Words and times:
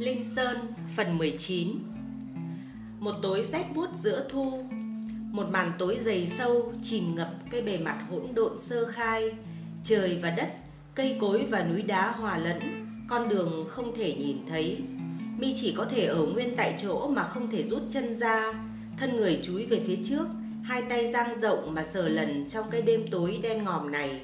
Linh 0.00 0.24
Sơn 0.24 0.58
phần 0.96 1.18
19 1.18 1.68
Một 2.98 3.14
tối 3.22 3.46
rét 3.52 3.64
buốt 3.74 3.86
giữa 3.96 4.28
thu 4.30 4.64
Một 5.30 5.46
màn 5.50 5.72
tối 5.78 5.98
dày 6.04 6.26
sâu 6.26 6.72
chìm 6.82 7.14
ngập 7.14 7.28
cái 7.50 7.62
bề 7.62 7.78
mặt 7.78 8.06
hỗn 8.10 8.26
độn 8.34 8.58
sơ 8.58 8.86
khai 8.86 9.34
Trời 9.82 10.18
và 10.22 10.30
đất, 10.30 10.52
cây 10.94 11.16
cối 11.20 11.46
và 11.50 11.62
núi 11.64 11.82
đá 11.82 12.10
hòa 12.10 12.38
lẫn 12.38 12.86
Con 13.08 13.28
đường 13.28 13.66
không 13.68 13.96
thể 13.96 14.14
nhìn 14.14 14.36
thấy. 14.48 14.82
Mi 15.38 15.54
chỉ 15.56 15.74
có 15.76 15.84
thể 15.84 16.06
ở 16.06 16.26
nguyên 16.26 16.56
tại 16.56 16.74
chỗ 16.78 17.08
mà 17.08 17.28
không 17.28 17.50
thể 17.50 17.62
rút 17.62 17.82
chân 17.90 18.18
ra. 18.18 18.52
Thân 18.98 19.16
người 19.16 19.40
chúi 19.42 19.66
về 19.66 19.82
phía 19.86 19.98
trước 20.04 20.26
Hai 20.62 20.82
tay 20.82 21.12
dang 21.12 21.40
rộng 21.40 21.74
mà 21.74 21.84
sờ 21.84 22.08
lần 22.08 22.48
trong 22.48 22.66
cái 22.70 22.82
đêm 22.82 23.06
tối 23.10 23.40
đen 23.42 23.64
ngòm 23.64 23.92
này. 23.92 24.20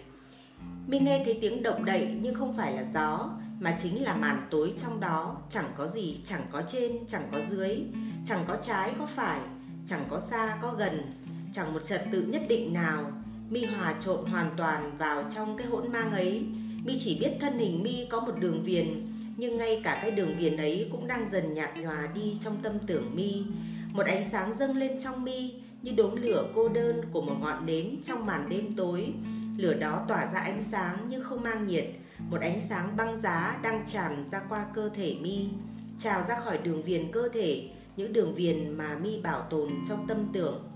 Mi 0.86 0.98
nghe 0.98 1.22
thấy 1.24 1.38
tiếng 1.40 1.62
động 1.62 1.84
đậy 1.84 2.08
nhưng 2.22 2.34
không 2.34 2.56
phải 2.56 2.72
là 2.72 2.84
gió 2.94 3.30
mà 3.60 3.76
chính 3.82 4.04
là 4.04 4.16
màn 4.16 4.46
tối 4.50 4.74
trong 4.82 5.00
đó, 5.00 5.36
chẳng 5.50 5.70
có 5.76 5.88
gì, 5.88 6.20
chẳng 6.24 6.42
có 6.52 6.62
trên, 6.66 7.06
chẳng 7.08 7.28
có 7.32 7.40
dưới, 7.50 7.80
chẳng 8.24 8.44
có 8.46 8.56
trái, 8.62 8.92
có 8.98 9.06
phải, 9.06 9.40
chẳng 9.86 10.04
có 10.08 10.18
xa, 10.18 10.58
có 10.62 10.72
gần, 10.72 11.02
chẳng 11.52 11.72
một 11.72 11.84
trật 11.84 12.04
tự 12.12 12.22
nhất 12.22 12.42
định 12.48 12.72
nào. 12.72 13.12
Mi 13.50 13.64
hòa 13.64 13.94
trộn 14.00 14.24
hoàn 14.24 14.54
toàn 14.56 14.98
vào 14.98 15.24
trong 15.34 15.56
cái 15.56 15.66
hỗn 15.66 15.92
mang 15.92 16.10
ấy. 16.10 16.46
Mi 16.84 16.98
chỉ 17.04 17.18
biết 17.20 17.36
thân 17.40 17.58
hình 17.58 17.82
mi 17.82 18.06
có 18.10 18.20
một 18.20 18.32
đường 18.38 18.62
viền, 18.64 19.12
nhưng 19.36 19.56
ngay 19.56 19.80
cả 19.84 19.98
cái 20.02 20.10
đường 20.10 20.38
viền 20.38 20.56
ấy 20.56 20.88
cũng 20.92 21.06
đang 21.06 21.30
dần 21.30 21.54
nhạt 21.54 21.70
nhòa 21.76 22.08
đi 22.14 22.36
trong 22.44 22.56
tâm 22.62 22.78
tưởng 22.86 23.16
mi. 23.16 23.42
Một 23.92 24.06
ánh 24.06 24.24
sáng 24.30 24.58
dâng 24.58 24.76
lên 24.76 25.00
trong 25.00 25.24
mi, 25.24 25.54
như 25.82 25.92
đốm 25.96 26.16
lửa 26.16 26.48
cô 26.54 26.68
đơn 26.68 27.00
của 27.12 27.22
một 27.22 27.36
ngọn 27.40 27.66
nến 27.66 27.96
trong 28.04 28.26
màn 28.26 28.48
đêm 28.48 28.72
tối. 28.72 29.12
Lửa 29.56 29.74
đó 29.74 30.04
tỏa 30.08 30.26
ra 30.26 30.40
ánh 30.40 30.62
sáng 30.62 31.06
nhưng 31.08 31.24
không 31.24 31.42
mang 31.42 31.66
nhiệt 31.66 31.86
một 32.18 32.40
ánh 32.40 32.60
sáng 32.60 32.96
băng 32.96 33.20
giá 33.20 33.58
đang 33.62 33.86
tràn 33.86 34.28
ra 34.30 34.40
qua 34.48 34.66
cơ 34.74 34.88
thể 34.88 35.16
mi, 35.20 35.48
trào 35.98 36.24
ra 36.28 36.40
khỏi 36.40 36.58
đường 36.58 36.82
viền 36.82 37.12
cơ 37.12 37.28
thể, 37.28 37.68
những 37.96 38.12
đường 38.12 38.34
viền 38.34 38.70
mà 38.70 38.98
mi 39.02 39.20
bảo 39.20 39.40
tồn 39.40 39.72
trong 39.88 40.06
tâm 40.06 40.28
tưởng. 40.32 40.68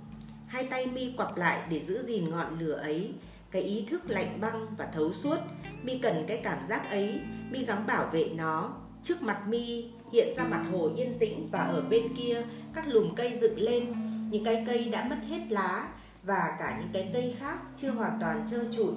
Hai 0.47 0.65
tay 0.65 0.87
mi 0.87 1.13
quặp 1.17 1.37
lại 1.37 1.61
để 1.71 1.81
giữ 1.81 2.03
gìn 2.07 2.31
ngọn 2.31 2.59
lửa 2.59 2.77
ấy. 2.77 3.15
Cái 3.51 3.63
ý 3.63 3.87
thức 3.91 4.11
lạnh 4.11 4.41
băng 4.41 4.67
và 4.79 4.87
thấu 4.95 5.13
suốt, 5.13 5.37
mi 5.83 5.99
cần 5.99 6.25
cái 6.29 6.41
cảm 6.45 6.67
giác 6.67 6.91
ấy. 6.91 7.21
Mi 7.51 7.65
gắng 7.65 7.87
bảo 7.87 8.07
vệ 8.13 8.31
nó. 8.35 8.77
Trước 9.03 9.23
mặt 9.23 9.49
mi 9.49 9.91
hiện 10.13 10.35
ra 10.37 10.45
mặt 10.45 10.65
hồ 10.73 10.91
yên 10.97 11.19
tĩnh 11.19 11.49
và 11.53 11.59
ở 11.59 11.83
bên 11.83 12.17
kia, 12.17 12.43
các 12.75 12.89
lùm 12.89 13.15
cây 13.15 13.39
dựng 13.41 13.61
lên. 13.61 13.93
Những 14.31 14.45
cái 14.45 14.65
cây 14.67 14.89
đã 14.89 15.07
mất 15.11 15.19
hết 15.29 15.41
lá 15.49 15.89
và 16.23 16.57
cả 16.59 16.77
những 16.81 16.91
cái 16.93 17.11
cây 17.13 17.35
khác 17.39 17.59
chưa 17.77 17.91
hoàn 17.91 18.19
toàn 18.21 18.45
trơ 18.51 18.65
trụi 18.77 18.95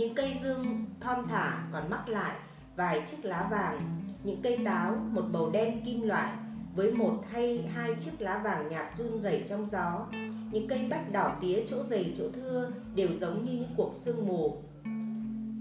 những 0.00 0.14
cây 0.14 0.36
dương 0.42 0.84
thon 1.00 1.28
thả 1.28 1.64
còn 1.72 1.90
mắc 1.90 2.08
lại, 2.08 2.36
vài 2.76 3.02
chiếc 3.10 3.24
lá 3.24 3.48
vàng, 3.50 4.00
những 4.24 4.42
cây 4.42 4.58
táo, 4.64 4.96
một 5.10 5.24
bầu 5.32 5.50
đen 5.50 5.80
kim 5.84 6.02
loại, 6.02 6.32
với 6.74 6.92
một 6.92 7.24
hay 7.30 7.68
hai 7.74 7.94
chiếc 7.94 8.10
lá 8.18 8.38
vàng 8.38 8.68
nhạt 8.68 8.86
run 8.98 9.22
rẩy 9.22 9.44
trong 9.48 9.68
gió. 9.72 10.06
Những 10.52 10.68
cây 10.68 10.86
bách 10.90 11.12
đỏ 11.12 11.36
tía 11.40 11.64
chỗ 11.68 11.82
dày 11.82 12.14
chỗ 12.18 12.24
thưa 12.34 12.70
đều 12.94 13.08
giống 13.20 13.44
như 13.44 13.52
những 13.52 13.74
cuộc 13.76 13.94
sương 13.94 14.28
mù. 14.28 14.56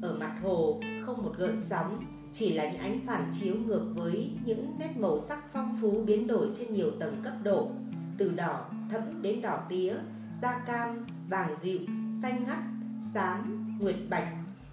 Ở 0.01 0.17
mặt 0.19 0.39
hồ, 0.43 0.81
không 1.05 1.23
một 1.23 1.33
gợn 1.37 1.61
sóng, 1.63 2.03
chỉ 2.33 2.53
là 2.53 2.71
những 2.71 2.81
ánh 2.81 2.99
phản 3.07 3.31
chiếu 3.39 3.55
ngược 3.55 3.85
với 3.95 4.31
những 4.45 4.75
nét 4.79 4.97
màu 4.97 5.21
sắc 5.27 5.43
phong 5.53 5.77
phú 5.81 6.03
biến 6.05 6.27
đổi 6.27 6.47
trên 6.59 6.73
nhiều 6.73 6.91
tầng 6.99 7.21
cấp 7.23 7.33
độ, 7.43 7.69
từ 8.17 8.29
đỏ 8.29 8.65
thẫm 8.91 9.21
đến 9.21 9.41
đỏ 9.41 9.59
tía, 9.69 9.95
da 10.41 10.63
cam, 10.67 11.05
vàng 11.29 11.55
dịu, 11.61 11.79
xanh 12.21 12.43
ngắt, 12.47 12.59
xám 13.13 13.68
nguyệt 13.79 13.95
bạch. 14.09 14.27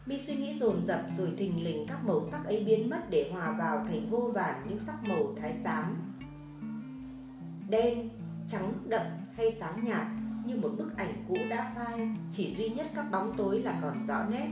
Mi 0.06 0.18
suy 0.18 0.36
nghĩ 0.36 0.54
dồn 0.58 0.86
dập 0.86 1.00
rồi 1.16 1.28
thình 1.36 1.64
lình 1.64 1.86
các 1.88 2.04
màu 2.04 2.24
sắc 2.30 2.44
ấy 2.44 2.64
biến 2.64 2.90
mất 2.90 3.10
để 3.10 3.30
hòa 3.32 3.54
vào 3.58 3.84
thành 3.88 4.10
vô 4.10 4.30
vàn 4.34 4.66
những 4.68 4.78
sắc 4.78 5.04
màu 5.04 5.34
thái 5.40 5.54
xám. 5.54 5.96
Đen, 7.69 8.08
trắng, 8.48 8.72
đậm 8.88 9.06
hay 9.36 9.53
sáng 9.53 9.84
nhạt 9.84 10.06
như 10.47 10.56
một 10.56 10.70
bức 10.78 10.97
ảnh 10.97 11.12
cũ 11.28 11.36
đã 11.50 11.72
phai, 11.76 12.08
chỉ 12.32 12.54
duy 12.54 12.69
nhất 12.69 12.86
các 12.94 13.10
bóng 13.10 13.34
tối 13.36 13.58
là 13.62 13.78
còn 13.82 14.06
rõ 14.06 14.25
nét. 14.31 14.48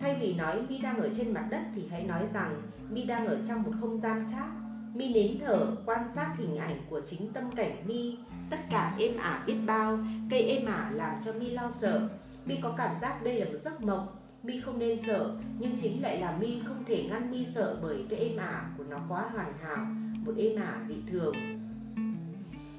Thay 0.00 0.16
vì 0.20 0.34
nói 0.34 0.62
mi 0.68 0.78
đang 0.78 0.96
ở 0.96 1.10
trên 1.16 1.34
mặt 1.34 1.46
đất 1.50 1.62
thì 1.74 1.82
hãy 1.90 2.02
nói 2.02 2.26
rằng 2.34 2.62
mi 2.90 3.04
đang 3.04 3.26
ở 3.26 3.38
trong 3.48 3.62
một 3.62 3.72
không 3.80 4.00
gian 4.00 4.32
khác. 4.32 4.48
Mi 4.94 5.12
nến 5.14 5.38
thở, 5.40 5.76
quan 5.86 6.08
sát 6.14 6.34
hình 6.38 6.56
ảnh 6.56 6.80
của 6.90 7.00
chính 7.00 7.32
tâm 7.32 7.44
cảnh 7.56 7.72
mi. 7.86 8.16
Tất 8.50 8.58
cả 8.70 8.94
êm 8.98 9.16
ả 9.16 9.44
biết 9.46 9.56
bao, 9.66 9.98
cây 10.30 10.42
êm 10.42 10.66
ả 10.66 10.90
làm 10.94 11.22
cho 11.24 11.32
mi 11.32 11.50
lo 11.50 11.72
sợ 11.80 12.08
mi 12.48 12.56
có 12.62 12.74
cảm 12.76 12.98
giác 13.00 13.24
đây 13.24 13.40
là 13.40 13.44
một 13.44 13.58
giấc 13.58 13.80
mộng. 13.80 14.06
Mi 14.42 14.60
không 14.60 14.78
nên 14.78 14.98
sợ, 14.98 15.36
nhưng 15.58 15.76
chính 15.76 16.02
lại 16.02 16.20
là 16.20 16.36
mi 16.40 16.60
không 16.64 16.84
thể 16.84 17.04
ngăn 17.10 17.30
mi 17.30 17.44
sợ 17.44 17.78
bởi 17.82 18.04
cái 18.10 18.18
êm 18.18 18.36
ả 18.36 18.70
của 18.78 18.84
nó 18.84 18.98
quá 19.08 19.28
hoàn 19.32 19.52
hảo, 19.58 19.86
một 20.26 20.32
êm 20.36 20.56
ả 20.56 20.82
dị 20.86 20.94
thường. 21.10 21.34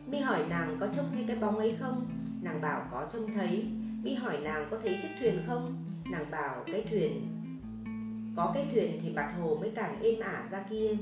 Mi 0.08 0.20
hỏi 0.20 0.46
nàng 0.50 0.78
có 0.80 0.88
trông 0.96 1.06
thấy 1.14 1.24
cái 1.28 1.36
bóng 1.36 1.58
ấy 1.58 1.76
không? 1.80 2.10
Nàng 2.42 2.62
bảo 2.62 2.88
có 2.92 3.08
trông 3.14 3.34
thấy. 3.34 3.66
Mi 4.04 4.14
hỏi 4.14 4.38
nàng 4.44 4.68
có 4.72 4.78
thấy 4.84 5.00
chiếc 5.02 5.10
thuyền 5.20 5.44
không? 5.48 5.86
Nàng 6.12 6.32
bảo 6.32 6.64
cái 6.66 6.84
thuyền. 6.90 7.28
Có 8.36 8.52
cái 8.54 8.68
thuyền 8.74 9.00
thì 9.04 9.14
bạt 9.14 9.32
hồ 9.42 9.58
mới 9.62 9.72
càng 9.76 10.02
êm 10.02 10.20
ả 10.20 10.48
ra 10.52 10.64
kia. 10.70 10.98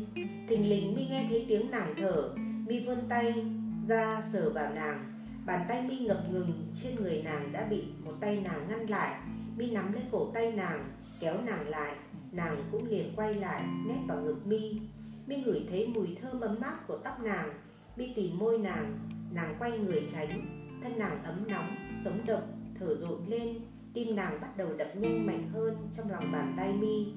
Thình 0.50 0.70
lình 0.70 0.96
mi 0.96 1.08
nghe 1.08 1.26
thấy 1.30 1.46
tiếng 1.50 1.72
nàng 1.72 1.94
thở. 1.98 2.30
Mi 2.68 2.86
vươn 2.86 3.00
tay 3.10 3.46
ra 3.88 4.24
sờ 4.32 4.50
vào 4.50 4.74
nàng. 4.74 5.17
Bàn 5.48 5.66
tay 5.68 5.84
mi 5.88 6.00
ngập 6.00 6.24
ngừng 6.32 6.68
trên 6.76 6.96
người 6.96 7.22
nàng 7.24 7.52
đã 7.52 7.68
bị 7.70 7.84
một 8.06 8.14
tay 8.20 8.42
nàng 8.44 8.68
ngăn 8.70 8.90
lại. 8.90 9.20
Mi 9.58 9.72
nắm 9.72 9.94
lấy 9.94 10.04
cổ 10.12 10.32
tay 10.34 10.52
nàng, 10.52 10.90
kéo 11.20 11.42
nàng 11.42 11.68
lại. 11.68 11.96
Nàng 12.32 12.64
cũng 12.72 12.88
liền 12.88 13.14
quay 13.16 13.34
lại, 13.34 13.64
nép 13.88 13.98
vào 14.08 14.22
ngực 14.22 14.48
mi. 14.48 14.82
Mi 15.28 15.44
ngửi 15.44 15.66
thấy 15.70 15.88
mùi 15.88 16.08
thơm 16.22 16.40
ấm 16.40 16.62
áp 16.62 16.88
của 16.88 16.98
tóc 16.98 17.24
nàng. 17.24 17.50
Mi 17.96 18.14
tìm 18.16 18.40
môi 18.40 18.58
nàng, 18.58 19.00
nàng 19.32 19.56
quay 19.60 19.80
người 19.80 20.08
tránh. 20.14 20.46
Thân 20.84 21.00
nàng 21.00 21.24
ấm 21.24 21.48
nóng, 21.48 21.76
sống 22.04 22.20
động, 22.26 22.74
thở 22.80 22.96
rộn 22.96 23.28
lên. 23.28 23.58
Tim 23.94 24.16
nàng 24.16 24.42
bắt 24.42 24.58
đầu 24.58 24.74
đập 24.78 24.90
nhanh 24.96 25.26
mạnh 25.26 25.50
hơn 25.54 25.90
trong 25.98 26.12
lòng 26.12 26.32
bàn 26.32 26.54
tay 26.58 26.74
mi. 26.74 27.14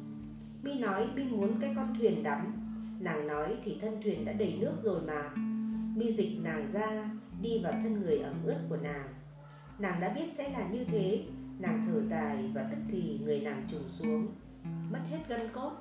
Mi 0.63 0.79
nói 0.79 1.09
mi 1.15 1.25
muốn 1.31 1.61
cái 1.61 1.73
con 1.77 1.95
thuyền 1.99 2.23
đắm. 2.23 2.53
Nàng 3.01 3.27
nói 3.27 3.57
thì 3.65 3.79
thân 3.81 4.03
thuyền 4.03 4.25
đã 4.25 4.33
đầy 4.33 4.57
nước 4.61 4.75
rồi 4.83 5.01
mà. 5.01 5.31
Mi 5.97 6.13
dịch 6.13 6.41
nàng 6.43 6.73
ra 6.73 7.11
đi 7.43 7.61
vào 7.63 7.73
thân 7.73 8.01
người 8.01 8.19
ẩm 8.19 8.35
ướt 8.45 8.59
của 8.69 8.77
nàng. 8.77 9.09
Nàng 9.79 10.01
đã 10.01 10.09
biết 10.09 10.33
sẽ 10.33 10.51
là 10.51 10.69
như 10.69 10.85
thế. 10.85 11.25
Nàng 11.59 11.87
thở 11.87 12.03
dài 12.03 12.51
và 12.55 12.63
tức 12.71 12.79
thì 12.91 13.21
người 13.25 13.41
nàng 13.41 13.63
trùng 13.71 13.89
xuống. 13.89 14.29
Mất 14.91 15.01
hết 15.11 15.19
gân 15.29 15.41
cốt. 15.53 15.73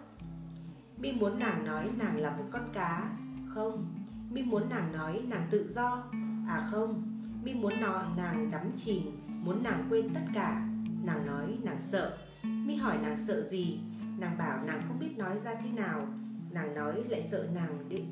Mi 0.98 1.12
muốn 1.12 1.40
nàng 1.40 1.66
nói 1.66 1.90
nàng 1.98 2.18
là 2.18 2.38
một 2.38 2.44
con 2.52 2.70
cá. 2.74 3.18
Không. 3.56 3.88
Mi 4.32 4.42
muốn 4.42 4.70
nàng 4.70 4.92
nói 4.92 5.22
nàng 5.28 5.48
tự 5.52 5.72
do. 5.72 6.04
À 6.48 6.68
không. 6.72 7.04
Mi 7.44 7.54
muốn 7.54 7.82
nói 7.82 8.06
nàng 8.18 8.52
đắm 8.52 8.72
chìm. 8.78 9.02
Muốn 9.28 9.64
nàng 9.64 9.88
quên 9.90 10.14
tất 10.14 10.24
cả. 10.34 10.68
Nàng 11.04 11.26
nói 11.26 11.58
nàng 11.64 11.82
sợ. 11.82 12.18
Mi 12.44 12.76
hỏi 12.76 12.98
nàng 13.02 13.18
sợ 13.18 13.42
gì? 13.42 13.80
Nàng 14.20 14.38
bảo 14.38 14.66
nàng 14.66 14.82
không 14.88 15.00
biết 15.00 15.18
nói 15.18 15.38
ra 15.44 15.56
thế 15.56 15.70
nào. 15.70 16.08
Nàng 16.52 16.76
nói 16.76 17.04
lại 17.10 17.22
sợ 17.22 17.48
nàng 17.56 17.90
đi 17.90 18.04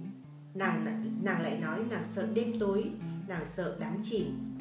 nàng 0.58 1.04
nàng 1.24 1.42
lại 1.42 1.60
nói 1.62 1.80
nàng 1.90 2.06
sợ 2.06 2.28
đêm 2.34 2.60
tối 2.60 2.92
nàng 3.28 3.48
sợ 3.48 3.78
đắm 3.80 3.98
chìm. 4.04 4.56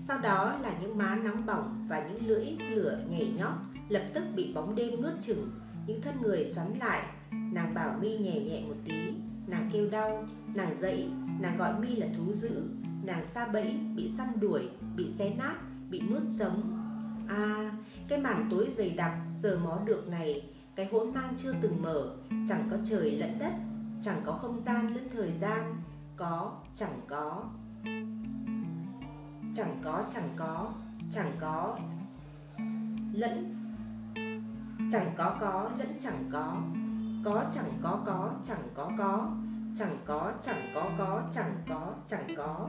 Sau 0.00 0.18
đó 0.18 0.58
là 0.62 0.78
những 0.80 0.98
má 0.98 1.18
nóng 1.24 1.46
bỏng 1.46 1.86
và 1.88 2.08
những 2.08 2.26
lưỡi 2.26 2.46
lửa 2.70 2.98
nhảy 3.10 3.32
nhót 3.36 3.54
lập 3.88 4.02
tức 4.14 4.24
bị 4.34 4.52
bóng 4.54 4.74
đêm 4.74 5.02
nuốt 5.02 5.12
chửng. 5.22 5.50
Những 5.86 6.02
thân 6.02 6.14
người 6.22 6.46
xoắn 6.46 6.66
lại, 6.80 7.02
nàng 7.30 7.74
bảo 7.74 7.98
mi 8.00 8.16
nhẹ 8.18 8.40
nhẹ 8.40 8.62
một 8.68 8.74
tí. 8.84 8.94
Nàng 9.46 9.70
kêu 9.72 9.90
đau, 9.90 10.26
nàng 10.54 10.76
dẫy 10.80 11.08
nàng 11.40 11.58
gọi 11.58 11.80
mi 11.80 11.96
là 11.96 12.06
thú 12.16 12.32
dữ. 12.32 12.62
Nàng 13.02 13.26
xa 13.26 13.46
bẫy, 13.46 13.74
bị 13.96 14.08
săn 14.08 14.28
đuổi, 14.40 14.68
bị 14.96 15.10
xé 15.10 15.34
nát, 15.38 15.54
bị 15.90 16.00
nuốt 16.00 16.22
sống. 16.30 16.78
À 17.28 17.72
cái 18.08 18.20
màn 18.20 18.48
tối 18.50 18.68
dày 18.76 18.90
đặc 18.90 19.12
giờ 19.40 19.58
mó 19.64 19.78
được 19.84 20.08
này, 20.08 20.42
cái 20.76 20.88
hỗn 20.92 21.14
mang 21.14 21.34
chưa 21.38 21.54
từng 21.60 21.82
mở, 21.82 22.16
chẳng 22.48 22.68
có 22.70 22.76
trời 22.90 23.10
lẫn 23.10 23.38
đất, 23.38 23.52
chẳng 24.02 24.20
có 24.24 24.32
không 24.32 24.60
gian 24.60 24.94
lẫn 24.94 25.08
thời 25.12 25.32
gian 25.40 25.74
có, 26.16 26.52
chẳng 26.76 27.00
có. 27.08 27.44
Chẳng 29.54 29.76
có 29.84 30.04
chẳng 30.14 30.28
có. 30.36 30.72
Chẳng 31.12 31.32
có, 31.40 31.78
lẫn. 33.12 33.56
Chẳng 34.92 35.06
có 35.16 35.36
có, 35.40 35.70
lẫn, 35.78 35.96
chẳng 36.00 36.24
có. 36.32 36.56
Có, 37.24 37.44
chẳng 37.54 37.72
có 37.82 38.02
có, 38.06 38.30
chẳng 38.44 38.68
có 38.74 38.90
có. 38.98 39.30
Chẳng 39.78 39.96
có 40.04 40.32
chẳng 40.42 40.72
có 40.74 40.90
có, 40.98 41.22
chẳng 41.34 41.52
có 41.68 41.94
chẳng 42.06 42.34
có. 42.36 42.68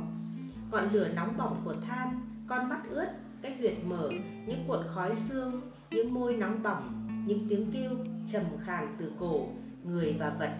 Ngọn 0.71 0.89
lửa 0.91 1.07
nóng 1.15 1.37
bỏng 1.37 1.61
của 1.65 1.75
than, 1.87 2.21
con 2.47 2.69
mắt 2.69 2.81
ướt, 2.89 3.07
cái 3.41 3.57
huyệt 3.57 3.73
mở 3.85 4.09
những 4.47 4.63
cuộn 4.67 4.79
khói 4.87 5.15
xương, 5.15 5.61
những 5.91 6.13
môi 6.13 6.33
nóng 6.33 6.63
bỏng, 6.63 7.07
những 7.27 7.49
tiếng 7.49 7.71
kêu 7.73 7.91
trầm 8.27 8.43
khàn 8.65 8.95
từ 8.99 9.11
cổ, 9.19 9.47
người 9.83 10.15
và 10.19 10.35
vật. 10.39 10.51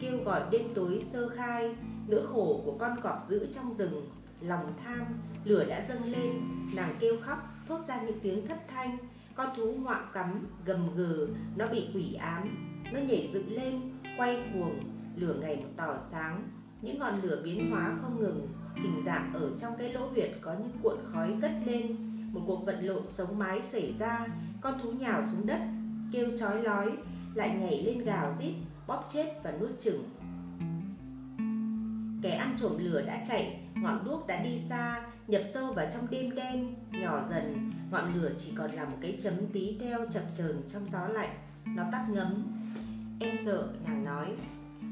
Kêu 0.00 0.18
gọi 0.24 0.42
đêm 0.50 0.62
tối 0.74 1.00
sơ 1.02 1.28
khai 1.28 1.76
nỗi 2.08 2.26
khổ 2.26 2.62
của 2.64 2.76
con 2.78 3.00
cọp 3.02 3.22
giữ 3.28 3.46
trong 3.54 3.74
rừng, 3.74 4.10
lòng 4.40 4.72
tham, 4.84 5.06
lửa 5.44 5.64
đã 5.68 5.84
dâng 5.88 6.04
lên. 6.04 6.32
Nàng 6.76 6.94
kêu 7.00 7.16
khóc, 7.20 7.38
thốt 7.68 7.84
ra 7.88 8.02
những 8.02 8.20
tiếng 8.20 8.46
thất 8.48 8.58
thanh. 8.68 8.98
Con 9.34 9.48
thú 9.56 9.72
ngoạm 9.72 10.04
cắm, 10.12 10.46
gầm 10.64 10.96
gừ, 10.96 11.28
nó 11.56 11.66
bị 11.68 11.88
quỷ 11.94 12.14
ám. 12.14 12.70
Nó 12.92 13.00
nhảy 13.00 13.30
dựng 13.32 13.52
lên, 13.52 13.80
quay 14.16 14.42
cuồng, 14.52 14.80
lửa 15.16 15.34
ngày 15.40 15.56
một 15.56 15.70
tỏ 15.76 15.98
sáng. 16.10 16.48
Những 16.82 16.98
ngọn 16.98 17.22
lửa 17.22 17.40
biến 17.44 17.70
hóa 17.70 17.96
không 18.02 18.20
ngừng, 18.20 18.48
hình 18.74 19.02
dạng 19.06 19.32
ở 19.34 19.50
trong 19.58 19.72
cái 19.78 19.92
lỗ 19.92 20.08
huyệt 20.08 20.30
có 20.40 20.54
những 20.58 20.72
cuộn 20.82 20.96
khói 21.12 21.36
cất 21.42 21.52
lên. 21.66 21.96
Một 22.32 22.40
cuộc 22.46 22.66
vật 22.66 22.78
lộn 22.82 23.02
sống 23.08 23.38
mái 23.38 23.62
xảy 23.62 23.94
ra, 23.98 24.26
con 24.60 24.78
thú 24.82 24.92
nhào 24.92 25.22
xuống 25.32 25.46
đất, 25.46 25.60
kêu 26.12 26.38
chói 26.38 26.62
lói, 26.62 26.92
lại 27.34 27.56
nhảy 27.60 27.82
lên 27.82 28.04
gào 28.04 28.36
rít, 28.38 28.54
bóp 28.86 29.08
chết 29.12 29.40
và 29.42 29.52
nuốt 29.60 29.80
chửng 29.80 30.04
kẻ 32.24 32.30
ăn 32.30 32.56
trộm 32.60 32.72
lửa 32.78 33.02
đã 33.06 33.24
chạy, 33.28 33.56
ngọn 33.74 34.04
đuốc 34.04 34.26
đã 34.26 34.42
đi 34.44 34.58
xa, 34.58 35.06
nhập 35.26 35.42
sâu 35.52 35.72
vào 35.72 35.86
trong 35.92 36.10
đêm 36.10 36.34
đen, 36.34 36.74
nhỏ 36.90 37.26
dần. 37.30 37.72
Ngọn 37.90 38.14
lửa 38.14 38.30
chỉ 38.36 38.52
còn 38.56 38.70
là 38.70 38.84
một 38.84 38.96
cái 39.00 39.18
chấm 39.22 39.34
tí 39.52 39.78
teo 39.80 39.98
chập 40.12 40.22
chờn 40.34 40.62
trong 40.68 40.82
gió 40.92 41.08
lạnh. 41.08 41.34
Nó 41.66 41.82
tắt 41.92 42.06
ngấm. 42.10 42.42
Em 43.20 43.36
sợ, 43.44 43.68
nàng 43.86 44.04
nói. 44.04 44.26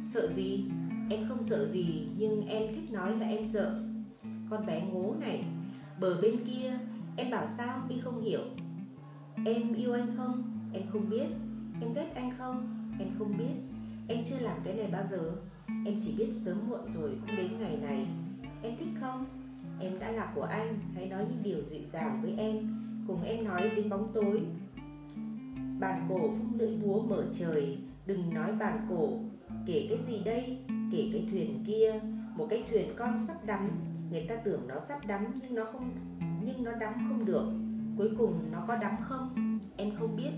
Sợ 0.08 0.32
gì? 0.32 0.64
Em 1.11 1.29
không 1.29 1.44
sợ 1.44 1.69
gì, 1.73 2.08
nhưng 2.19 2.46
em 2.49 2.75
thích 2.75 2.93
nói 2.93 3.17
là 3.17 3.26
em 3.26 3.49
sợ. 3.49 3.82
Con 4.50 4.67
bé 4.67 4.81
ngố 4.81 5.14
này, 5.20 5.44
bờ 6.00 6.20
bên 6.20 6.37
kia, 6.46 6.78
em 7.17 7.31
bảo 7.31 7.46
sao 7.56 7.82
mi 7.88 8.00
không 8.00 8.23
hiểu? 8.23 8.43
Em 9.46 9.75
yêu 9.75 9.93
anh 9.93 10.14
không? 10.17 10.43
Em 10.75 10.82
không 10.93 11.11
biết. 11.11 11.26
Em 11.81 11.94
ghét 11.94 12.12
anh 12.14 12.32
không? 12.38 12.88
Em 12.99 13.08
không 13.19 13.38
biết. 13.38 13.55
Em 14.08 14.25
chưa 14.31 14.38
làm 14.40 14.56
cái 14.64 14.75
này 14.75 14.87
bao 14.93 15.05
giờ 15.11 15.32
em 15.67 15.97
chỉ 16.00 16.14
biết 16.19 16.32
sớm 16.35 16.59
muộn 16.69 16.93
rồi 16.93 17.11
cũng 17.20 17.37
đến 17.37 17.59
ngày 17.59 17.76
này. 17.82 18.06
Em 18.62 18.76
thích 18.79 18.88
không? 19.00 19.25
Em 19.81 19.99
đã 19.99 20.11
là 20.11 20.32
của 20.35 20.43
anh, 20.43 20.79
hãy 20.94 21.06
nói 21.06 21.25
những 21.29 21.43
điều 21.43 21.62
dịu 21.70 21.81
dàng 21.93 22.20
với 22.23 22.35
em, 22.38 22.75
cùng 23.06 23.23
em 23.23 23.44
nói 23.44 23.70
đến 23.76 23.88
bóng 23.88 24.11
tối. 24.14 24.43
Bàn 25.81 26.06
cổ 26.09 26.19
vung 26.19 26.59
lưỡi 26.59 26.76
búa 26.76 27.03
mở 27.03 27.25
trời, 27.38 27.79
đừng 28.06 28.35
nói 28.35 28.53
bàn 28.53 28.87
cổ. 28.91 29.19
Kể 29.67 29.87
cái 29.88 29.99
gì 30.06 30.23
đây? 30.25 30.59
Kể 30.93 31.11
cái 31.12 31.26
thuyền 31.31 31.64
kia. 31.67 32.00
Một 32.37 32.47
cái 32.50 32.64
thuyền 32.70 32.88
con 32.97 33.19
sắp 33.26 33.37
đắm. 33.47 33.70
Người 34.11 34.26
ta 34.29 34.37
tưởng 34.37 34.69
nó 34.69 34.81
sắp 34.81 35.06
đắm, 35.06 35.25
nhưng 35.43 35.55
nó 35.55 35.64
không, 35.64 35.91
nhưng 36.44 36.64
nó 36.64 36.73
đắm 36.73 36.94
không 36.94 37.25
được. 37.25 37.53
Cuối 37.97 38.11
cùng 38.19 38.53
nó 38.53 38.64
có 38.69 38.76
đắm 38.76 38.97
không? 39.00 39.59
Em 39.76 39.91
không 39.99 40.17
biết. 40.17 40.31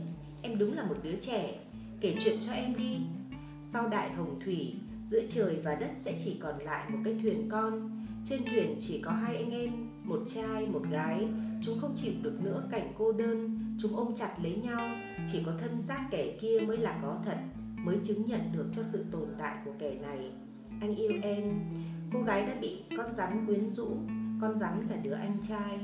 Em 0.43 0.59
đúng 0.59 0.75
là 0.75 0.85
một 0.85 0.97
đứa 1.03 1.17
trẻ. 1.21 1.55
Kể 2.00 2.17
chuyện 2.25 2.38
cho 2.41 2.53
em 2.53 2.75
đi. 2.76 2.97
Sau 3.62 3.88
đại 3.88 4.12
hồng 4.12 4.41
thủy 4.44 4.75
giữa 5.09 5.21
trời 5.29 5.61
và 5.65 5.75
đất 5.75 5.91
sẽ 6.01 6.19
chỉ 6.25 6.37
còn 6.41 6.59
lại 6.59 6.91
một 6.91 6.99
cái 7.05 7.17
thuyền 7.23 7.49
con. 7.51 7.91
Trên 8.27 8.45
thuyền 8.45 8.77
chỉ 8.81 9.03
có 9.03 9.11
hai 9.11 9.37
anh 9.37 9.51
em, 9.51 9.71
một 10.05 10.21
trai, 10.35 10.67
một 10.67 10.83
gái. 10.91 11.29
Chúng 11.62 11.79
không 11.81 11.95
chịu 11.97 12.12
được 12.23 12.39
nữa 12.43 12.69
cảnh 12.71 12.93
cô 12.99 13.12
đơn. 13.12 13.59
Chúng 13.83 13.97
ôm 13.97 14.15
chặt 14.17 14.35
lấy 14.43 14.56
nhau. 14.56 14.91
Chỉ 15.33 15.43
có 15.47 15.53
thân 15.61 15.83
xác 15.83 16.09
kẻ 16.11 16.37
kia 16.41 16.61
mới 16.67 16.79
là 16.79 16.99
có 17.03 17.19
thật, 17.25 17.39
mới 17.77 17.97
chứng 18.05 18.25
nhận 18.27 18.41
được 18.53 18.67
cho 18.77 18.83
sự 18.93 19.05
tồn 19.11 19.29
tại 19.39 19.56
của 19.65 19.73
kẻ 19.79 19.95
này. 19.95 20.33
Anh 20.81 20.97
yêu 20.97 21.12
em. 21.23 21.61
Cô 22.12 22.23
gái 22.23 22.47
đã 22.47 22.55
bị 22.61 22.83
con 22.97 23.15
rắn 23.15 23.47
quyến 23.47 23.71
rũ. 23.71 23.97
Con 24.41 24.59
rắn 24.61 24.81
là 24.91 24.97
đứa 24.97 25.15
anh 25.15 25.39
trai. 25.49 25.79